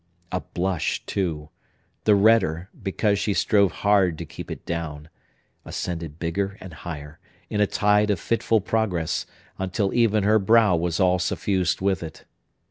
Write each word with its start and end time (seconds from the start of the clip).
A 0.31 0.39
blush, 0.39 1.05
too,—the 1.05 2.15
redder, 2.15 2.69
because 2.81 3.19
she 3.19 3.35
strove 3.35 3.71
hard 3.85 4.17
to 4.17 4.25
keep 4.25 4.49
it 4.49 4.65
down,—ascended 4.65 6.17
bigger 6.17 6.57
and 6.59 6.73
higher, 6.73 7.19
in 7.51 7.61
a 7.61 7.67
tide 7.67 8.09
of 8.09 8.19
fitful 8.19 8.61
progress, 8.61 9.27
until 9.59 9.93
even 9.93 10.23
her 10.23 10.39
brow 10.39 10.75
was 10.75 10.99
all 10.99 11.19
suffused 11.19 11.81
with 11.81 12.01
it. 12.01 12.25